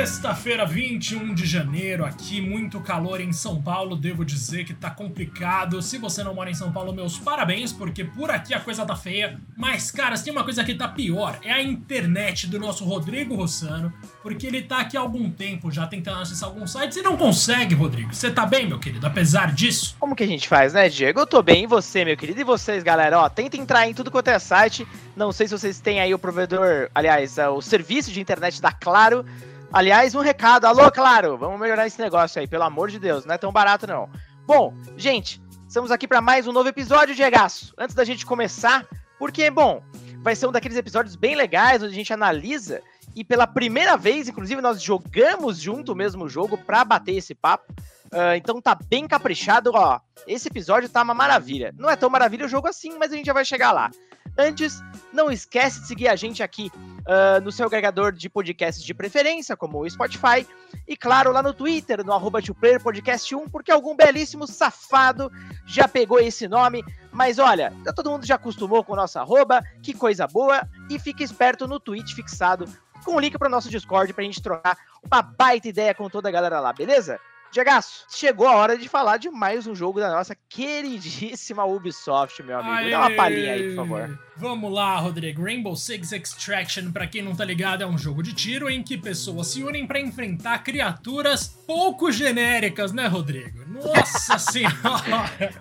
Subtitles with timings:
[0.00, 3.94] Sexta-feira, 21 de janeiro, aqui, muito calor em São Paulo.
[3.94, 5.82] Devo dizer que tá complicado.
[5.82, 8.96] Se você não mora em São Paulo, meus parabéns, porque por aqui a coisa tá
[8.96, 9.38] feia.
[9.54, 13.34] Mas, cara, se tem uma coisa que tá pior, é a internet do nosso Rodrigo
[13.34, 13.92] Rossano,
[14.22, 17.74] porque ele tá aqui há algum tempo já tentando acessar alguns sites e não consegue,
[17.74, 18.14] Rodrigo.
[18.14, 19.96] Você tá bem, meu querido, apesar disso?
[20.00, 21.20] Como que a gente faz, né, Diego?
[21.20, 22.40] Eu tô bem, e você, meu querido?
[22.40, 23.18] E vocês, galera?
[23.18, 24.88] Ó, tenta entrar em tudo quanto é site.
[25.14, 28.72] Não sei se vocês têm aí o provedor, aliás, é o serviço de internet da
[28.72, 29.26] Claro.
[29.72, 30.64] Aliás, um recado.
[30.64, 33.86] Alô, claro, vamos melhorar esse negócio aí, pelo amor de Deus, não é tão barato
[33.86, 34.10] não.
[34.44, 37.72] Bom, gente, estamos aqui para mais um novo episódio de Egaço.
[37.78, 38.84] Antes da gente começar,
[39.16, 39.80] porque, bom,
[40.22, 42.82] vai ser um daqueles episódios bem legais, onde a gente analisa
[43.14, 47.72] e pela primeira vez, inclusive, nós jogamos junto o mesmo jogo para bater esse papo.
[48.06, 50.00] Uh, então tá bem caprichado, ó.
[50.26, 51.72] Esse episódio tá uma maravilha.
[51.78, 53.90] Não é tão maravilha o jogo assim, mas a gente já vai chegar lá.
[54.40, 58.94] Antes, não esquece de seguir a gente aqui uh, no seu agregador de podcasts de
[58.94, 60.46] preferência, como o Spotify,
[60.88, 62.40] e claro, lá no Twitter, no arroba
[62.82, 65.30] Podcast 1, porque algum belíssimo safado
[65.66, 66.82] já pegou esse nome.
[67.12, 71.22] Mas olha, todo mundo já acostumou com o nosso arroba, que coisa boa, e fica
[71.22, 72.64] esperto no tweet fixado
[73.04, 76.08] com o link para o nosso Discord para a gente trocar uma baita ideia com
[76.08, 77.20] toda a galera lá, beleza?
[77.52, 82.60] Diegaço, chegou a hora de falar de mais um jogo da nossa queridíssima Ubisoft, meu
[82.60, 82.74] amigo.
[82.74, 82.90] Aê!
[82.90, 84.18] Dá uma palhinha aí, por favor.
[84.36, 85.42] Vamos lá, Rodrigo.
[85.42, 88.96] Rainbow Six Extraction, para quem não tá ligado, é um jogo de tiro em que
[88.96, 93.64] pessoas se unem para enfrentar criaturas pouco genéricas, né, Rodrigo?
[93.66, 95.52] Nossa senhora!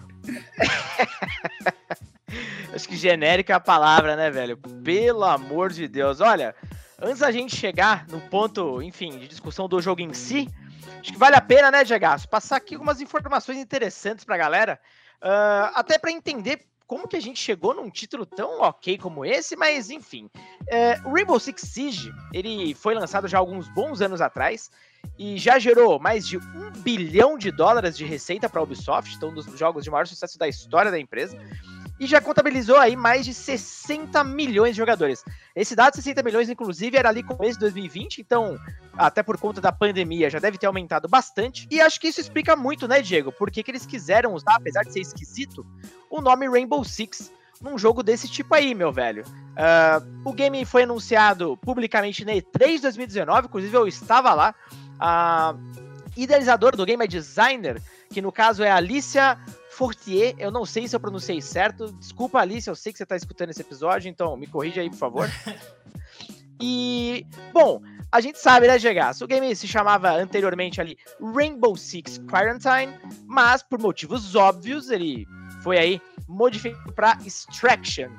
[2.71, 4.57] Acho que genérica é a palavra, né, velho?
[4.57, 6.21] Pelo amor de Deus.
[6.21, 6.53] Olha,
[7.01, 10.47] antes da gente chegar no ponto, enfim, de discussão do jogo em si,
[10.99, 12.05] Acho que vale a pena, né, Diego?
[12.29, 14.79] Passar aqui algumas informações interessantes pra galera.
[15.21, 19.55] Uh, até para entender como que a gente chegou num título tão ok como esse,
[19.55, 20.25] mas enfim.
[20.25, 24.71] Uh, o Rainbow Six Siege, ele foi lançado já alguns bons anos atrás
[25.17, 29.29] e já gerou mais de um bilhão de dólares de receita para a Ubisoft, então
[29.29, 31.37] um dos jogos de maior sucesso da história da empresa
[31.99, 35.23] e já contabilizou aí mais de 60 milhões de jogadores.
[35.55, 38.57] Esse dado de 60 milhões, inclusive, era ali começo de 2020, então,
[38.97, 41.67] até por conta da pandemia, já deve ter aumentado bastante.
[41.69, 43.31] E acho que isso explica muito, né, Diego?
[43.31, 45.65] Por que, que eles quiseram usar, apesar de ser esquisito,
[46.09, 49.23] o nome Rainbow Six num jogo desse tipo aí, meu velho.
[49.23, 54.55] Uh, o game foi anunciado publicamente na E3 2019, inclusive eu estava lá.
[54.97, 55.55] A
[56.15, 59.37] idealizadora do game é designer, que no caso é a Alicia
[59.79, 61.93] Fortier, eu não sei se eu pronunciei certo.
[61.93, 64.97] Desculpa, Alice, eu sei que você está escutando esse episódio, então me corrija aí, por
[64.97, 65.29] favor.
[66.61, 67.81] E, bom,
[68.11, 69.21] a gente sabe, né, Gegas?
[69.21, 70.97] O game se chamava anteriormente ali
[71.33, 75.25] Rainbow Six Quarantine, mas por motivos óbvios ele
[75.63, 78.09] foi aí modificado para Extraction.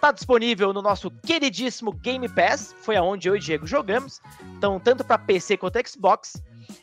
[0.00, 4.20] Tá disponível no nosso queridíssimo Game Pass, foi aonde eu e Diego jogamos.
[4.56, 6.40] Então, tanto para PC quanto Xbox.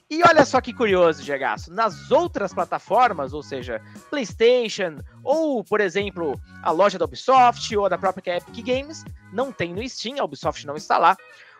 [0.09, 1.71] E olha só que curioso, Gegaço.
[1.71, 7.97] Nas outras plataformas, ou seja, PlayStation, ou, por exemplo, a loja da Ubisoft ou da
[7.97, 9.03] própria Epic Games,
[9.33, 11.15] não tem no Steam, a Ubisoft não está lá.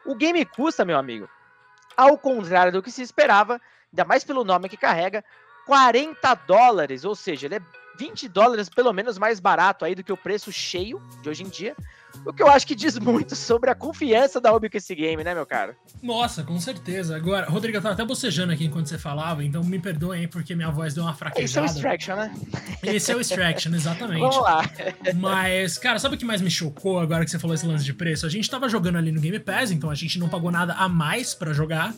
[0.05, 1.27] O game custa, meu amigo,
[1.95, 3.59] ao contrário do que se esperava,
[3.91, 5.23] ainda mais pelo nome que carrega,
[5.65, 7.61] 40 dólares, ou seja, ele é
[7.97, 11.49] 20 dólares pelo menos mais barato aí do que o preço cheio de hoje em
[11.49, 11.75] dia.
[12.25, 15.23] O que eu acho que diz muito sobre a confiança da Ubi com esse game,
[15.23, 15.75] né, meu cara?
[16.01, 17.15] Nossa, com certeza.
[17.15, 20.55] Agora, Rodrigo, eu tava até bocejando aqui enquanto você falava, então me perdoem aí porque
[20.55, 21.45] minha voz deu uma fraquejada.
[21.45, 22.33] Esse é o Extraction, né?
[22.83, 24.19] Esse é o Extraction, exatamente.
[24.19, 24.63] Vamos lá.
[25.15, 27.93] Mas, cara, sabe o que mais me chocou agora que você falou esse lance de
[27.93, 28.25] preço?
[28.25, 30.89] A gente tava jogando ali no Game Pass, então a gente não pagou nada a
[30.89, 31.93] mais para jogar.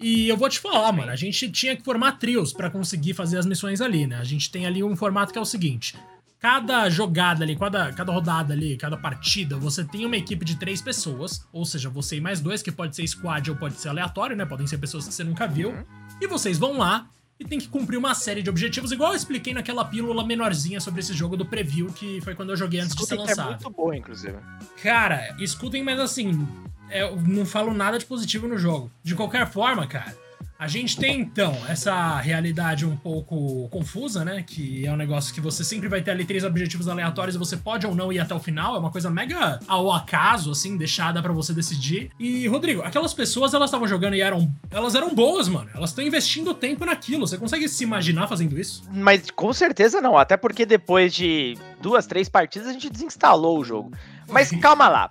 [0.00, 3.38] E eu vou te falar, mano, a gente tinha que formar trios para conseguir fazer
[3.38, 4.16] as missões ali, né?
[4.16, 5.94] A gente tem ali um formato que é o seguinte:
[6.38, 10.82] cada jogada ali, cada, cada rodada ali, cada partida, você tem uma equipe de três
[10.82, 14.36] pessoas, ou seja, você e mais dois, que pode ser squad ou pode ser aleatório,
[14.36, 14.44] né?
[14.44, 15.70] Podem ser pessoas que você nunca viu.
[15.70, 15.84] Uhum.
[16.20, 19.52] E vocês vão lá e tem que cumprir uma série de objetivos, igual eu expliquei
[19.52, 23.18] naquela pílula menorzinha sobre esse jogo do preview, que foi quando eu joguei antes escutem
[23.18, 23.46] de ser lançado.
[23.46, 24.36] é muito boa, inclusive.
[24.82, 28.90] Cara, escutem, mas assim, é, eu não falo nada de positivo no jogo.
[29.02, 30.14] De qualquer forma, cara,
[30.56, 34.44] a gente tem então essa realidade um pouco confusa, né?
[34.46, 37.56] Que é um negócio que você sempre vai ter ali três objetivos aleatórios e você
[37.56, 38.76] pode ou não ir até o final.
[38.76, 42.10] É uma coisa mega ao acaso, assim, deixada para você decidir.
[42.18, 44.50] E, Rodrigo, aquelas pessoas elas estavam jogando e eram.
[44.70, 45.68] Elas eram boas, mano.
[45.74, 47.26] Elas estão investindo tempo naquilo.
[47.26, 48.84] Você consegue se imaginar fazendo isso?
[48.92, 50.16] Mas com certeza não.
[50.16, 53.92] Até porque depois de duas, três partidas a gente desinstalou o jogo.
[54.28, 55.10] Mas calma lá.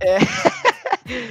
[0.00, 0.18] É...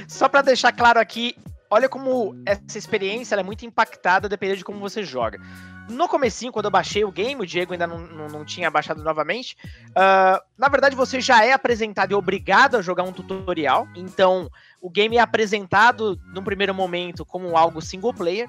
[0.08, 1.36] Só para deixar claro aqui,
[1.70, 5.40] olha como essa experiência é muito impactada dependendo de como você joga.
[5.88, 9.02] No comecinho, quando eu baixei o game, o Diego ainda não, não, não tinha baixado
[9.02, 9.54] novamente.
[9.90, 13.86] Uh, na verdade, você já é apresentado e obrigado a jogar um tutorial.
[13.94, 14.48] Então,
[14.80, 18.48] o game é apresentado num primeiro momento como algo single player.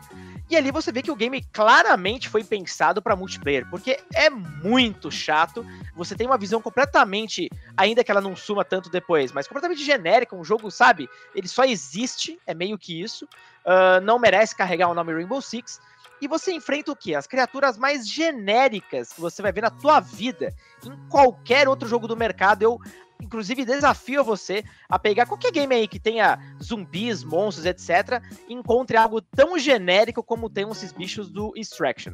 [0.50, 5.10] E ali você vê que o game claramente foi pensado para multiplayer, porque é muito
[5.10, 5.66] chato.
[5.96, 10.36] Você tem uma visão completamente, ainda que ela não suma tanto depois, mas completamente genérica.
[10.36, 11.10] Um jogo, sabe?
[11.34, 13.26] Ele só existe, é meio que isso.
[13.66, 15.82] Uh, não merece carregar o nome Rainbow Six.
[16.22, 17.14] E você enfrenta o quê?
[17.14, 20.54] As criaturas mais genéricas que você vai ver na tua vida.
[20.86, 22.80] Em qualquer outro jogo do mercado, eu
[23.22, 28.22] inclusive desafio você a pegar qualquer game aí que tenha zumbis, monstros, etc.
[28.48, 32.14] E encontre algo tão genérico como tem esses bichos do Extraction.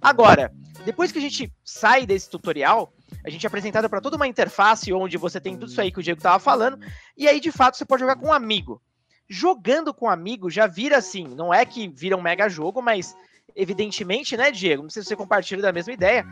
[0.00, 0.52] Agora,
[0.84, 2.92] depois que a gente sai desse tutorial,
[3.24, 5.98] a gente é apresentado para toda uma interface onde você tem tudo isso aí que
[5.98, 6.78] o Diego estava falando,
[7.16, 8.80] e aí de fato você pode jogar com um amigo.
[9.28, 13.16] Jogando com um amigo já vira assim, não é que vira um mega jogo, mas
[13.54, 14.82] evidentemente, né, Diego?
[14.82, 16.24] Não sei se você compartilha da mesma ideia.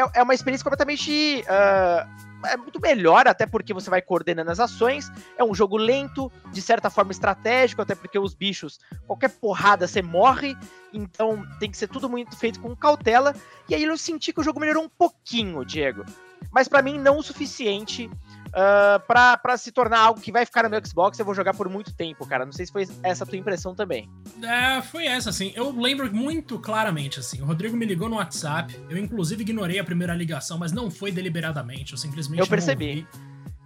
[0.00, 1.44] É, é uma experiência completamente.
[1.44, 5.12] Uh, é muito melhor, até porque você vai coordenando as ações.
[5.36, 10.00] É um jogo lento, de certa forma estratégico, até porque os bichos, qualquer porrada você
[10.00, 10.56] morre.
[10.92, 13.34] Então tem que ser tudo muito feito com cautela.
[13.68, 16.04] E aí eu senti que o jogo melhorou um pouquinho, Diego.
[16.50, 18.10] Mas para mim não o suficiente
[18.50, 21.54] uh, ah, para se tornar algo que vai ficar no meu Xbox eu vou jogar
[21.54, 22.44] por muito tempo, cara.
[22.44, 24.08] Não sei se foi essa a tua impressão também.
[24.42, 25.52] É, foi essa, assim.
[25.54, 27.40] Eu lembro muito claramente, assim.
[27.40, 28.74] O Rodrigo me ligou no WhatsApp.
[28.88, 31.92] Eu, inclusive, ignorei a primeira ligação, mas não foi deliberadamente.
[31.92, 32.40] Eu simplesmente.
[32.40, 33.06] Eu percebi.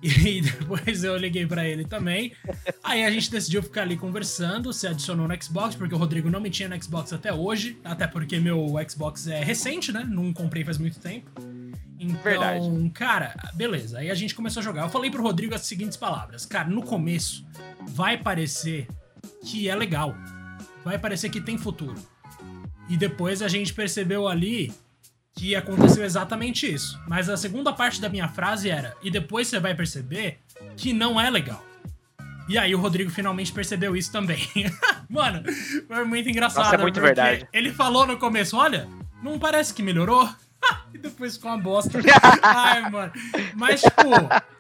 [0.05, 2.33] E depois eu liguei para ele também.
[2.83, 6.41] Aí a gente decidiu ficar ali conversando, se adicionou no Xbox, porque o Rodrigo não
[6.41, 7.79] me tinha no Xbox até hoje.
[7.83, 10.07] Até porque meu Xbox é recente, né?
[10.07, 11.31] Não comprei faz muito tempo.
[12.11, 12.91] Então, Verdade.
[12.91, 13.99] cara, beleza.
[13.99, 14.83] Aí a gente começou a jogar.
[14.83, 16.45] Eu falei pro Rodrigo as seguintes palavras.
[16.47, 17.47] Cara, no começo
[17.81, 18.87] vai parecer
[19.45, 20.15] que é legal.
[20.85, 21.97] Vai parecer que tem futuro.
[22.89, 24.73] E depois a gente percebeu ali
[25.35, 27.01] que aconteceu exatamente isso.
[27.09, 30.39] Mas a segunda parte da minha frase era: e depois você vai perceber
[30.77, 31.65] que não é legal.
[32.49, 34.47] E aí o Rodrigo finalmente percebeu isso também.
[35.09, 35.43] Mano,
[35.89, 36.65] foi muito engraçado.
[36.65, 37.49] Nossa, é muito verdade.
[37.53, 38.89] Ele falou no começo: olha,
[39.23, 40.29] não parece que melhorou?
[40.93, 41.99] e depois ficou uma bosta.
[42.43, 43.13] ai, mano.
[43.55, 44.03] Mas, tipo,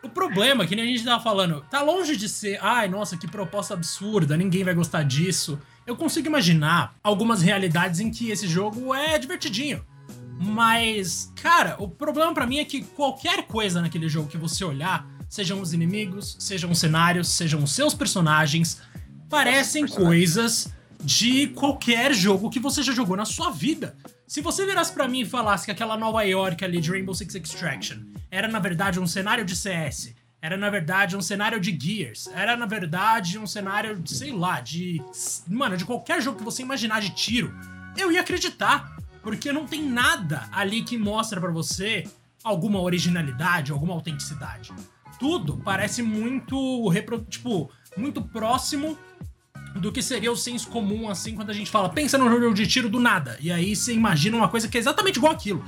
[0.03, 3.27] o problema, que nem a gente tava falando, tá longe de ser, ai, nossa, que
[3.27, 5.59] proposta absurda, ninguém vai gostar disso.
[5.87, 9.85] Eu consigo imaginar algumas realidades em que esse jogo é divertidinho.
[10.39, 15.06] Mas, cara, o problema para mim é que qualquer coisa naquele jogo que você olhar,
[15.29, 18.81] sejam os inimigos, sejam os cenários, sejam os seus personagens,
[19.29, 20.73] parecem coisas
[21.03, 23.97] de qualquer jogo que você já jogou na sua vida.
[24.35, 27.37] Se você virasse para mim e falasse que aquela Nova York ali de Rainbow Six
[27.37, 27.99] Extraction
[28.29, 32.57] era na verdade um cenário de CS, era na verdade um cenário de Gears, era
[32.57, 35.01] na verdade um cenário, de, sei lá, de.
[35.47, 37.55] Mano, de qualquer jogo que você imaginar de tiro,
[37.97, 38.97] eu ia acreditar.
[39.23, 42.03] Porque não tem nada ali que mostra para você
[42.43, 44.73] alguma originalidade, alguma autenticidade.
[45.21, 46.93] Tudo parece muito,
[47.29, 48.99] tipo, muito próximo
[49.75, 52.67] do que seria o senso comum, assim, quando a gente fala, pensa num jogo de
[52.67, 53.37] tiro do nada.
[53.41, 55.65] E aí você imagina uma coisa que é exatamente igual aquilo.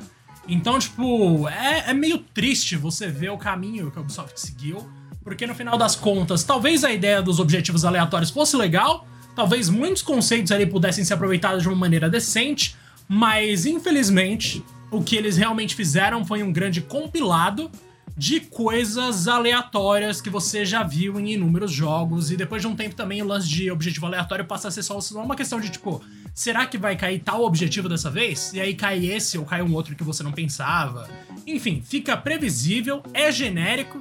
[0.49, 4.89] Então, tipo, é, é meio triste você ver o caminho que a Ubisoft seguiu.
[5.25, 10.01] Porque no final das contas, talvez a ideia dos objetivos aleatórios fosse legal, talvez muitos
[10.01, 12.77] conceitos ali pudessem ser aproveitados de uma maneira decente,
[13.09, 17.69] mas infelizmente o que eles realmente fizeram foi um grande compilado
[18.17, 22.31] de coisas aleatórias que você já viu em inúmeros jogos.
[22.31, 24.99] E depois de um tempo também o lance de objetivo aleatório passa a ser só
[25.17, 26.03] uma questão de tipo,
[26.35, 28.53] será que vai cair tal objetivo dessa vez?
[28.55, 31.09] E aí cai esse ou cai um outro que você não pensava.
[31.47, 34.01] Enfim, fica previsível, é genérico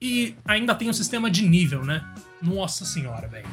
[0.00, 2.04] e ainda tem um sistema de nível, né?
[2.40, 3.48] Nossa senhora, velho.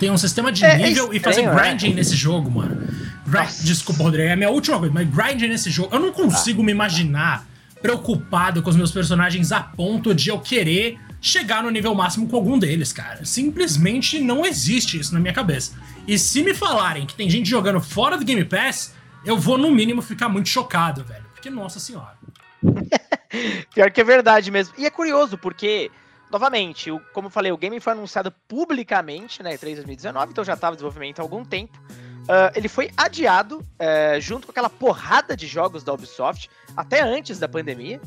[0.00, 1.54] Tem um sistema de é, nível é estranho, e fazer né?
[1.54, 1.94] grinding né?
[1.94, 2.84] nesse jogo, mano.
[3.26, 3.62] Grind...
[3.62, 6.64] Desculpa, Rodrigo, é a minha última coisa, mas grinding nesse jogo, eu não consigo ah.
[6.64, 7.46] me imaginar
[7.84, 12.34] preocupado com os meus personagens a ponto de eu querer chegar no nível máximo com
[12.34, 13.26] algum deles, cara.
[13.26, 15.78] Simplesmente não existe isso na minha cabeça.
[16.08, 19.70] E se me falarem que tem gente jogando fora do Game Pass, eu vou no
[19.70, 21.26] mínimo ficar muito chocado, velho.
[21.34, 22.16] Porque, nossa senhora.
[23.74, 24.74] Pior que é verdade mesmo.
[24.78, 25.90] E é curioso, porque,
[26.32, 30.72] novamente, como eu falei, o game foi anunciado publicamente, né, 3 2019, então já estava
[30.72, 31.78] em desenvolvimento há algum tempo.
[32.24, 37.38] Uh, ele foi adiado uh, junto com aquela porrada de jogos da Ubisoft, até antes
[37.38, 38.00] da pandemia.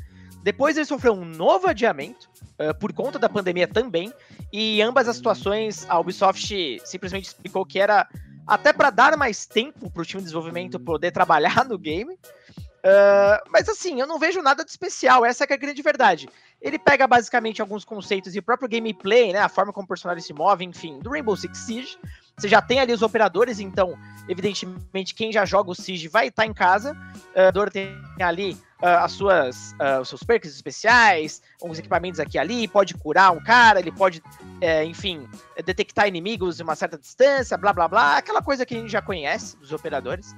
[0.44, 4.12] Depois ele sofreu um novo adiamento, uh, por conta da pandemia também.
[4.52, 8.08] E ambas as situações, a Ubisoft simplesmente explicou que era
[8.48, 12.14] até para dar mais tempo para o time de desenvolvimento poder trabalhar no game.
[12.14, 16.30] Uh, mas assim, eu não vejo nada de especial, essa é, é a grande verdade.
[16.62, 20.24] Ele pega basicamente alguns conceitos e o próprio gameplay, né, a forma como o personagem
[20.24, 21.98] se move, enfim, do Rainbow Six Siege,
[22.40, 23.98] Você já tem ali os operadores, então,
[24.30, 26.96] evidentemente, quem já joga o Siege vai estar tá em casa.
[27.36, 32.38] Uh, Dor tem ali uh, as suas, uh, os seus perks especiais, uns equipamentos aqui
[32.38, 34.22] e ali, pode curar um cara, ele pode,
[34.62, 35.28] é, enfim,
[35.66, 39.02] detectar inimigos de uma certa distância, blá blá blá, aquela coisa que a gente já
[39.02, 40.36] conhece dos operadores.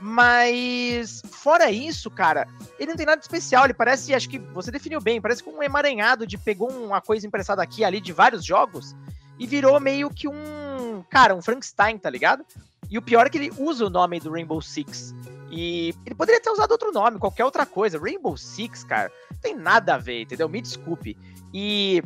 [0.00, 3.66] Mas, fora isso, cara, ele não tem nada especial.
[3.66, 7.24] Ele parece, acho que você definiu bem, parece como um emaranhado de pegou uma coisa
[7.24, 8.96] emprestada aqui ali de vários jogos
[9.38, 10.34] e virou meio que um,
[11.02, 12.44] cara, um Frankenstein, tá ligado?
[12.88, 15.14] E o pior é que ele usa o nome do Rainbow Six.
[15.50, 17.98] E ele poderia ter usado outro nome, qualquer outra coisa.
[17.98, 20.48] Rainbow Six, cara, não tem nada a ver, entendeu?
[20.48, 21.16] Me desculpe.
[21.52, 22.02] E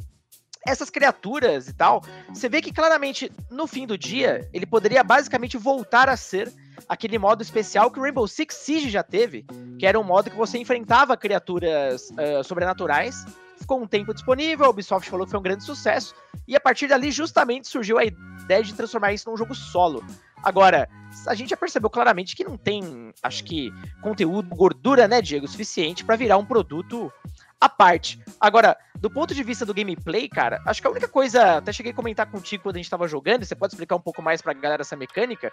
[0.67, 5.57] essas criaturas e tal, você vê que claramente no fim do dia ele poderia basicamente
[5.57, 6.53] voltar a ser
[6.89, 9.45] aquele modo especial que o Rainbow Six Siege já teve,
[9.79, 13.25] que era um modo que você enfrentava criaturas uh, sobrenaturais.
[13.59, 16.15] Ficou um tempo disponível, a Ubisoft falou que foi um grande sucesso,
[16.49, 18.05] e a partir dali justamente surgiu a
[18.51, 20.05] ideia de transformar isso num jogo solo.
[20.43, 20.89] Agora,
[21.27, 26.05] a gente já percebeu claramente que não tem, acho que, conteúdo, gordura, né, Diego, suficiente
[26.05, 27.13] para virar um produto
[27.61, 28.21] à parte.
[28.41, 31.93] Agora, do ponto de vista do gameplay, cara, acho que a única coisa, até cheguei
[31.93, 34.53] a comentar contigo quando a gente tava jogando, você pode explicar um pouco mais pra
[34.53, 35.53] galera essa mecânica,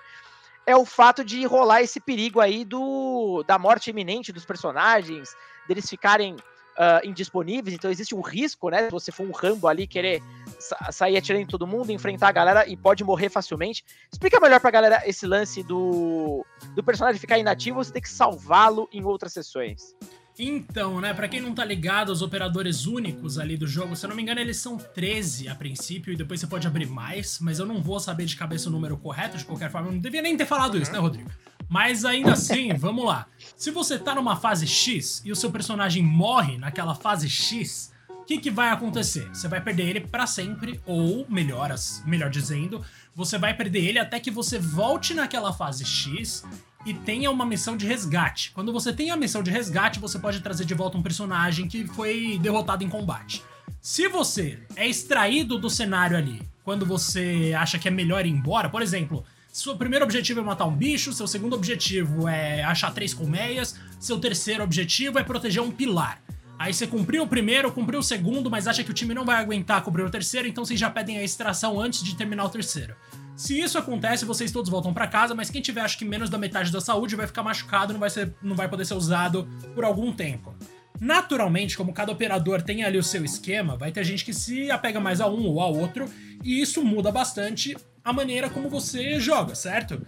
[0.65, 5.35] é o fato de rolar esse perigo aí do da morte iminente dos personagens,
[5.67, 8.85] deles ficarem uh, indisponíveis, então existe um risco, né?
[8.85, 10.21] Se você for um Rambo ali, querer
[10.91, 13.83] sair atirando em todo mundo, enfrentar a galera e pode morrer facilmente.
[14.11, 16.45] Explica melhor pra galera esse lance do,
[16.75, 19.95] do personagem ficar inativo, você tem que salvá-lo em outras sessões.
[20.39, 24.09] Então, né, para quem não tá ligado, os operadores únicos ali do jogo, se eu
[24.09, 27.57] não me engano, eles são 13 a princípio e depois você pode abrir mais, mas
[27.57, 30.21] eu não vou saber de cabeça o número correto, de qualquer forma, eu não devia
[30.21, 30.81] nem ter falado uhum.
[30.81, 31.31] isso, né, Rodrigo?
[31.67, 33.25] Mas ainda assim, vamos lá.
[33.55, 37.91] Se você tá numa fase X e o seu personagem morre naquela fase X,
[38.27, 39.29] que, que vai acontecer?
[39.29, 41.73] Você vai perder ele para sempre, ou melhor,
[42.05, 42.83] melhor dizendo,
[43.15, 46.43] você vai perder ele até que você volte naquela fase X
[46.85, 48.51] e tenha uma missão de resgate.
[48.51, 51.87] Quando você tem a missão de resgate, você pode trazer de volta um personagem que
[51.87, 53.41] foi derrotado em combate.
[53.79, 58.69] Se você é extraído do cenário ali, quando você acha que é melhor ir embora,
[58.69, 63.13] por exemplo, seu primeiro objetivo é matar um bicho, seu segundo objetivo é achar três
[63.13, 66.21] colmeias, seu terceiro objetivo é proteger um pilar.
[66.59, 69.35] Aí você cumpriu o primeiro, cumpriu o segundo, mas acha que o time não vai
[69.35, 72.95] aguentar cobrir o terceiro, então vocês já pedem a extração antes de terminar o terceiro.
[73.35, 76.39] Se isso acontece, vocês todos voltam para casa, mas quem tiver acho que menos da
[76.39, 79.83] metade da saúde vai ficar machucado, não vai, ser, não vai poder ser usado por
[79.83, 80.55] algum tempo.
[80.99, 84.99] Naturalmente, como cada operador tem ali o seu esquema, vai ter gente que se apega
[84.99, 86.09] mais a um ou a outro,
[86.43, 90.01] e isso muda bastante a maneira como você joga, certo?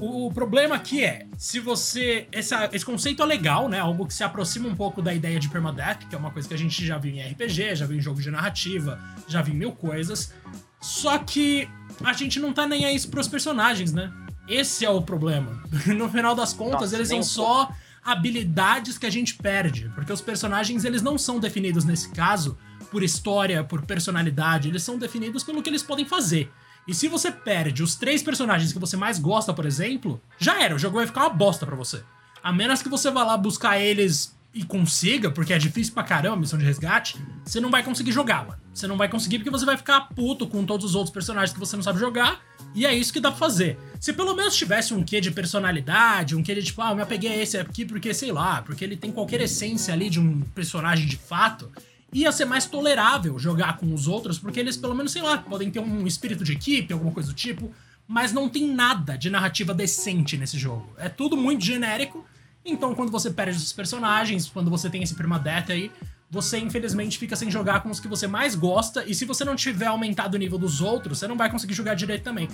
[0.00, 2.26] O problema aqui é, se você.
[2.32, 3.78] Essa, esse conceito é legal, né?
[3.78, 6.54] Algo que se aproxima um pouco da ideia de permadeath, que é uma coisa que
[6.54, 9.58] a gente já viu em RPG, já viu em jogo de narrativa, já viu em
[9.58, 10.34] mil coisas.
[10.80, 11.68] Só que
[12.02, 14.12] a gente não tá nem aí pros personagens, né?
[14.48, 15.62] Esse é o problema.
[15.94, 17.70] No final das contas, Nossa, eles são só
[18.04, 22.58] habilidades que a gente perde, porque os personagens eles não são definidos nesse caso
[22.90, 26.50] por história, por personalidade, eles são definidos pelo que eles podem fazer.
[26.86, 30.74] E se você perde os três personagens que você mais gosta, por exemplo, já era,
[30.74, 32.02] o jogo vai ficar uma bosta para você.
[32.42, 36.36] A menos que você vá lá buscar eles e consiga, porque é difícil pra caramba
[36.36, 38.54] a missão de resgate, você não vai conseguir mano.
[38.72, 41.58] Você não vai conseguir porque você vai ficar puto com todos os outros personagens que
[41.58, 42.40] você não sabe jogar,
[42.74, 43.78] e é isso que dá pra fazer.
[44.00, 47.02] Se pelo menos tivesse um quê de personalidade, um quê de tipo, ah, eu me
[47.02, 50.40] apeguei a esse aqui porque, sei lá, porque ele tem qualquer essência ali de um
[50.54, 51.70] personagem de fato,
[52.14, 55.70] ia ser mais tolerável jogar com os outros, porque eles pelo menos, sei lá, podem
[55.70, 57.70] ter um espírito de equipe, alguma coisa do tipo,
[58.08, 60.94] mas não tem nada de narrativa decente nesse jogo.
[60.96, 62.24] É tudo muito genérico
[62.64, 65.92] então, quando você perde esses personagens, quando você tem esse permadeath aí,
[66.30, 69.54] você infelizmente fica sem jogar com os que você mais gosta, e se você não
[69.54, 72.48] tiver aumentado o nível dos outros, você não vai conseguir jogar direito também.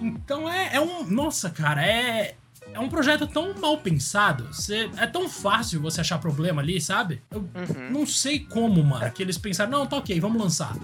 [0.00, 1.04] Então é, é um.
[1.04, 2.34] Nossa, cara, é.
[2.74, 4.46] É um projeto tão mal pensado.
[4.52, 7.22] Você, é tão fácil você achar problema ali, sabe?
[7.30, 7.90] Eu uhum.
[7.90, 10.74] não sei como, mano, que eles pensaram, não, tá ok, vamos lançar.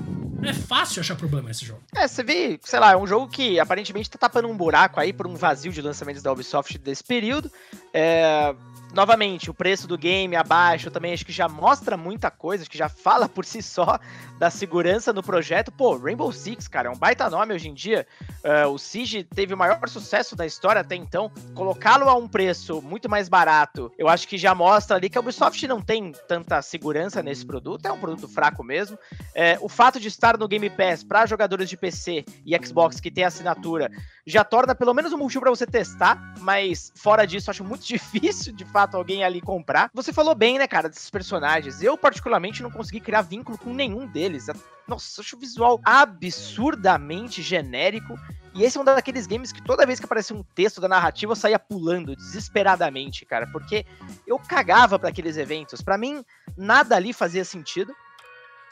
[0.40, 1.82] Não é fácil achar problema nesse jogo.
[1.94, 5.12] É, você vê, sei lá, é um jogo que aparentemente tá tapando um buraco aí
[5.12, 7.50] por um vazio de lançamentos da Ubisoft desse período.
[7.92, 8.54] É,
[8.94, 12.78] novamente, o preço do game abaixo também acho que já mostra muita coisa, acho que
[12.78, 13.98] já fala por si só
[14.38, 15.70] da segurança no projeto.
[15.70, 18.06] Pô, Rainbow Six, cara, é um baita nome hoje em dia.
[18.42, 21.30] Uh, o Siege teve o maior sucesso da história até então.
[21.54, 25.20] Colocá-lo a um preço muito mais barato, eu acho que já mostra ali que a
[25.20, 28.98] Ubisoft não tem tanta segurança nesse produto, é um produto fraco mesmo.
[29.34, 33.10] É, o fato de estar no Game Pass para jogadores de PC e Xbox que
[33.10, 33.90] tem assinatura
[34.26, 38.54] já torna pelo menos um motivo para você testar, mas fora disso, acho muito difícil
[38.54, 39.90] de fato alguém ali comprar.
[39.94, 41.82] Você falou bem, né, cara, desses personagens.
[41.82, 44.46] Eu, particularmente, não consegui criar vínculo com nenhum deles.
[44.86, 48.14] Nossa, acho o visual absurdamente genérico
[48.54, 51.32] E esse é um daqueles games que toda vez que aparecia um texto da narrativa
[51.32, 53.84] eu saía pulando desesperadamente, cara, porque
[54.26, 55.82] eu cagava para aqueles eventos.
[55.82, 56.24] Para mim,
[56.56, 57.94] nada ali fazia sentido.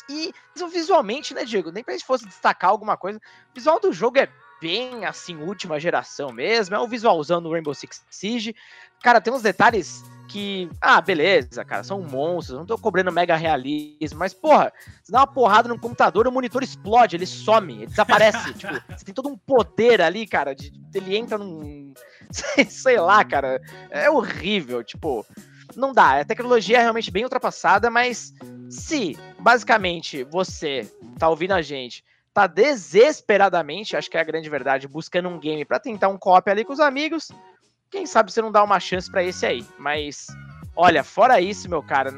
[0.08, 0.32] E
[0.72, 1.70] visualmente, né, Diego?
[1.70, 3.18] Nem pra gente fosse destacar alguma coisa.
[3.18, 4.28] O visual do jogo é
[4.60, 6.75] bem assim, última geração mesmo.
[6.75, 8.54] É um visualzão do Rainbow Six Siege.
[9.02, 10.68] Cara, tem uns detalhes que.
[10.80, 14.72] Ah, beleza, cara, são monstros, não tô cobrando mega realismo, mas, porra,
[15.02, 18.52] você dá uma porrada no computador, o monitor explode, ele some, ele desaparece.
[18.54, 21.94] tipo, você tem todo um poder ali, cara, de, ele entra num.
[22.68, 23.60] Sei lá, cara.
[23.90, 25.25] É horrível, tipo.
[25.75, 26.20] Não dá.
[26.20, 28.32] A tecnologia é realmente bem ultrapassada, mas
[28.70, 32.02] se, basicamente, você tá ouvindo a gente
[32.37, 36.50] tá desesperadamente, acho que é a grande verdade, buscando um game para tentar um co-op
[36.50, 37.33] ali com os amigos,
[37.90, 39.64] quem sabe você não dá uma chance para esse aí.
[39.78, 40.26] Mas,
[40.76, 42.12] olha, fora isso, meu cara,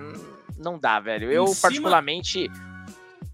[0.59, 1.31] não dá, velho.
[1.31, 1.61] Eu, cima...
[1.63, 2.51] particularmente.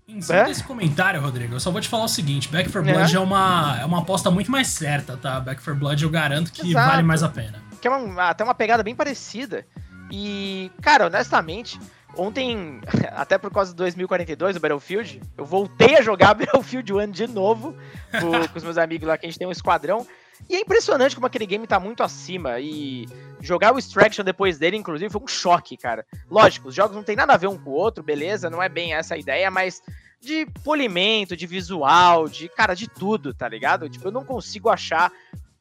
[0.07, 0.45] Em cima é?
[0.45, 3.21] desse comentário, Rodrigo, eu só vou te falar o seguinte: Back 4 Blood é, é
[3.21, 5.41] uma, é uma aposta muito mais certa, tá?
[5.41, 6.91] Back 4 Blood eu garanto que Exato.
[6.91, 7.63] vale mais a pena.
[7.81, 9.67] Que é uma, até uma pegada bem parecida.
[10.11, 11.81] E, cara, honestamente,
[12.17, 12.81] Ontem,
[13.13, 17.75] até por causa do 2042, o Battlefield, eu voltei a jogar Battlefield 1 de novo
[18.13, 20.07] com, com, os meus amigos lá, que a gente tem um esquadrão.
[20.49, 22.61] E é impressionante como aquele game tá muito acima.
[22.61, 23.07] E
[23.41, 26.05] jogar o Extraction depois dele, inclusive, foi um choque, cara.
[26.31, 28.51] Lógico, os jogos não tem nada a ver um com o outro, beleza?
[28.51, 29.83] Não é bem essa a ideia, mas
[30.21, 33.89] de polimento, de visual, de, cara, de tudo, tá ligado?
[33.89, 35.13] Tipo, eu não consigo achar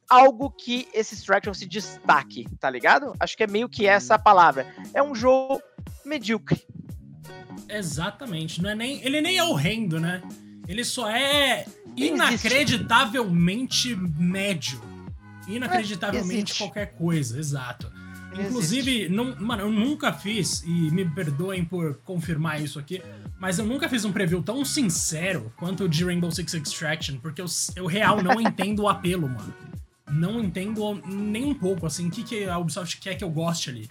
[0.08, 3.14] algo que esse Extraction se destaque, tá ligado?
[3.18, 4.66] Acho que é meio que essa a palavra.
[4.92, 5.60] É um jogo
[6.04, 6.62] medíocre.
[7.68, 8.62] Exatamente.
[8.62, 10.22] Não é nem, ele nem é horrendo, né?
[10.66, 14.80] Ele só é inacreditavelmente médio.
[15.46, 17.92] Inacreditavelmente qualquer coisa, exato.
[18.38, 23.00] Inclusive, não, mano, eu nunca fiz, e me perdoem por confirmar isso aqui,
[23.38, 27.40] mas eu nunca fiz um preview tão sincero quanto o de Rainbow Six Extraction, porque
[27.40, 27.46] eu,
[27.76, 29.54] eu real não entendo o apelo, mano.
[30.08, 33.70] Não entendo nem um pouco, assim, o que, que a Ubisoft quer que eu goste
[33.70, 33.88] ali.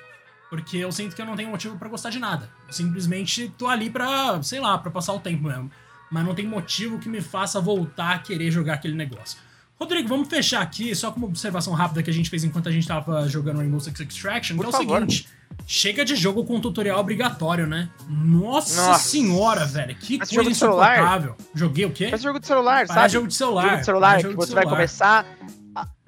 [0.49, 2.47] Porque eu sinto que eu não tenho motivo para gostar de nada.
[2.67, 5.71] Eu simplesmente tô ali pra, sei lá, pra passar o tempo mesmo.
[6.11, 9.39] Mas não tem motivo que me faça voltar a querer jogar aquele negócio.
[9.79, 12.71] Rodrigo, vamos fechar aqui, só com uma observação rápida que a gente fez enquanto a
[12.71, 14.99] gente tava jogando Rainbow Six Extraction, Por que é o favor.
[14.99, 15.27] seguinte.
[15.65, 17.89] Chega de jogo com tutorial obrigatório, né?
[18.07, 19.03] Nossa, Nossa.
[19.09, 19.95] senhora, velho.
[19.95, 21.35] Que Mas coisa insuportável.
[21.55, 22.09] Joguei o quê?
[22.09, 23.13] Faz jogo de celular, Faz sabe?
[23.13, 23.63] jogo de celular.
[23.63, 24.63] Jogo de celular, que você celular.
[24.65, 25.25] vai começar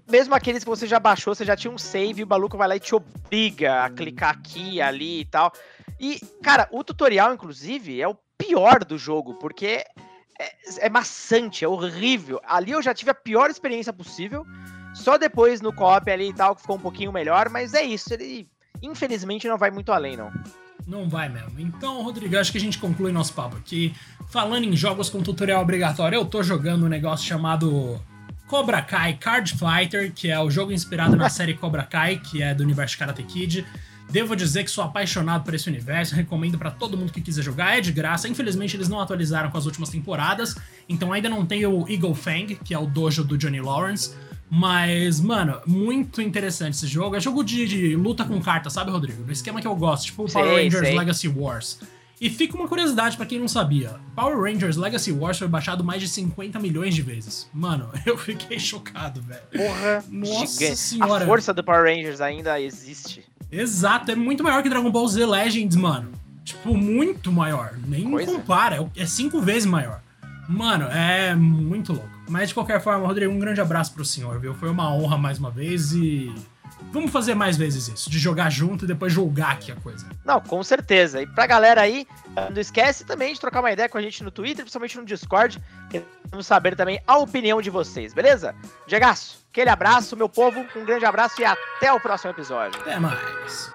[0.08, 2.76] mesmo aqueles que você já baixou, você já tinha um save, o maluco vai lá
[2.76, 5.52] e te obriga a clicar aqui, ali e tal.
[6.00, 9.84] E, cara, o tutorial, inclusive, é o pior do jogo, porque
[10.40, 12.40] é, é maçante, é horrível.
[12.46, 14.46] Ali eu já tive a pior experiência possível.
[14.94, 18.14] Só depois no co-op ali e tal, que ficou um pouquinho melhor, mas é isso,
[18.14, 18.48] ele
[18.82, 20.32] infelizmente não vai muito além, não.
[20.88, 21.60] Não vai mesmo.
[21.60, 23.94] Então, Rodrigo, acho que a gente conclui nosso papo aqui.
[24.30, 28.00] Falando em jogos com tutorial obrigatório, eu tô jogando um negócio chamado
[28.56, 32.54] Cobra Kai Card Fighter, que é o jogo inspirado na série Cobra Kai, que é
[32.54, 33.66] do universo Karate Kid.
[34.10, 37.78] Devo dizer que sou apaixonado por esse universo, recomendo para todo mundo que quiser jogar,
[37.78, 38.30] é de graça.
[38.30, 40.56] Infelizmente eles não atualizaram com as últimas temporadas,
[40.88, 44.16] então ainda não tem o Eagle Fang, que é o dojo do Johnny Lawrence.
[44.50, 47.18] Mas, mano, muito interessante esse jogo.
[47.18, 49.22] É jogo de, de luta com carta, sabe, Rodrigo?
[49.26, 50.98] No esquema que eu gosto, tipo o Power Rangers sei.
[50.98, 51.78] Legacy Wars.
[52.20, 56.02] E fica uma curiosidade para quem não sabia: Power Rangers Legacy Wars foi baixado mais
[56.02, 57.50] de 50 milhões de vezes.
[57.54, 59.42] Mano, eu fiquei chocado, velho.
[59.52, 60.78] Porra, nossa gigante.
[60.78, 61.24] senhora.
[61.24, 63.26] A força do Power Rangers ainda existe.
[63.52, 66.12] Exato, é muito maior que Dragon Ball Z Legends, mano.
[66.44, 67.74] Tipo, muito maior.
[67.88, 68.32] Nem Coisa.
[68.32, 70.02] compara, é cinco vezes maior.
[70.48, 72.10] Mano, é muito louco.
[72.30, 74.54] Mas de qualquer forma, Rodrigo, um grande abraço pro senhor, viu?
[74.54, 76.34] Foi uma honra mais uma vez e
[76.92, 80.08] Vamos fazer mais vezes isso, de jogar junto e depois julgar aqui a coisa.
[80.24, 81.22] Não, com certeza.
[81.22, 82.08] E pra galera aí,
[82.54, 85.62] não esquece também de trocar uma ideia com a gente no Twitter, principalmente no Discord.
[85.90, 88.56] Queremos saber também a opinião de vocês, beleza?
[88.88, 92.80] Diegaço, aquele abraço, meu povo, um grande abraço e até o próximo episódio.
[92.82, 93.75] Até mais.